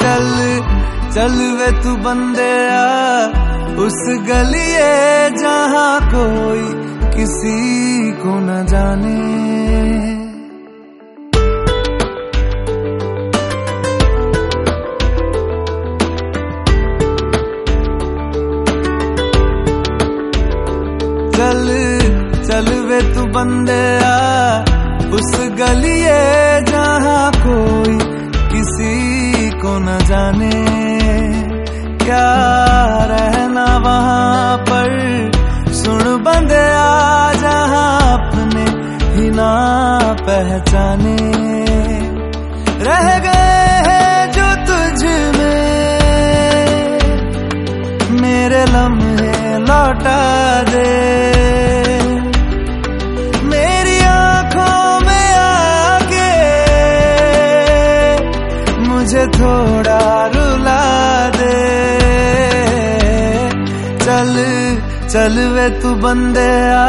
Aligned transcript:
चल 0.00 0.28
चल 1.14 1.36
वे 1.58 1.70
तू 1.82 1.96
बंदे 2.04 2.54
उस 3.84 3.98
गलिए 4.28 4.90
जहाँ 5.38 5.94
कोई 6.14 6.64
किसी 7.16 7.56
को 8.22 8.38
न 8.40 8.64
जाने। 8.66 9.35
वे 22.96 23.14
तू 23.14 23.26
बंदे 23.26 23.98
आ, 24.04 24.60
उस 25.10 25.32
गली 25.40 26.00
जहा 26.70 27.30
कोई 27.30 27.98
किसी 28.52 29.50
को 29.50 29.78
न 29.78 29.98
जाने। 29.98 30.50
क्या 32.04 32.28
रहना 33.10 33.64
वहाँ 33.76 34.56
पर? 34.58 34.90
सुन 35.72 36.22
बंदे 36.22 36.72
आ, 36.72 37.32
जहा 37.32 37.86
अपने 38.14 38.64
ही 39.16 39.30
ना 39.30 39.52
पहचाने। 40.20 41.35
थोड़ा 59.28 60.00
रुला 60.34 60.82
दे। 61.36 61.54
चल 64.04 64.32
चल 65.08 65.38
वे 65.54 65.68
तू 65.82 65.94
बंदे 65.94 66.50
आ 66.70 66.86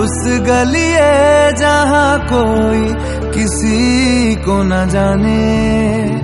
उस 0.00 0.16
गलिए 0.48 1.52
जहाँ 1.58 2.18
कोई 2.32 2.84
किसी 3.34 4.34
को 4.44 4.62
न 4.62 4.88
जाने। 4.88 6.15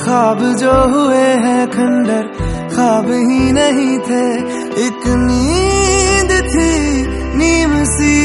ख्वाब 0.00 0.38
जो 0.38 0.72
हुए 0.72 1.24
हैं 1.24 1.66
खंडर, 1.70 2.22
ख्वाब 2.74 3.04
ही 3.04 3.52
नहीं 3.52 3.98
थे। 3.98 4.38
एक 4.86 5.02
नींद 5.06 6.30
थी, 6.44 7.06
नीम 7.36 7.84
सी 7.84 8.16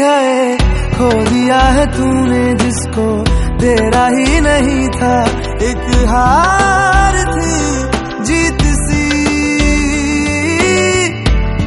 है। 0.00 0.56
खो 0.90 1.12
दिया 1.12 1.58
है 1.58 1.86
तूने 1.86 2.54
जिसको, 2.54 3.24
तेरा 3.60 4.06
ही 4.06 4.40
नहीं 4.40 4.88
था। 4.88 5.24
एक 5.62 6.06
हार 6.08 7.14
थी, 7.14 7.82
जीत 8.24 8.62
सी। 8.62 9.10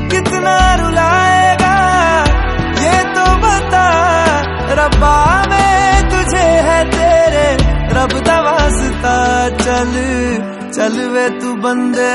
कितना 0.08 0.76
रुलाएगा, 0.76 1.78
ये 2.82 3.04
तो 3.04 3.38
बता, 3.48 3.88
रब्बा 4.72 5.44
में 5.50 5.75
रब 8.06 8.20
दा 8.20 8.40
वास्ता 8.42 9.16
चल 9.50 9.94
चल 10.76 10.98
वे 11.10 11.30
तू 11.30 11.54
बंदे 11.54 12.10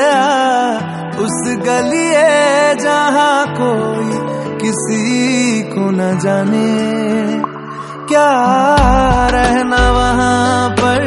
उस 1.23 1.39
गलिए 1.67 2.75
जहाँ 2.75 3.47
कोई 3.51 4.11
किसी 4.59 5.62
को 5.62 5.91
न 5.91 6.19
जाने। 6.19 6.71
क्या 8.09 8.29
रहना 9.33 9.91
वहाँ 9.91 10.71
पर? 10.71 11.03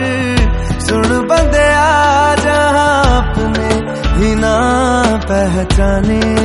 सुन 0.80 1.28
बंदे 1.28 1.68
आ, 1.74 2.36
जहाँ 2.36 3.00
अपने 3.22 3.70
ही 4.20 4.36
ना 4.36 4.56
पहचाने। 5.32 6.43